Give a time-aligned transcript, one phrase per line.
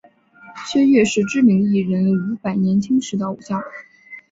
[0.65, 3.61] 薛岳是知名艺人伍佰年轻时的偶像。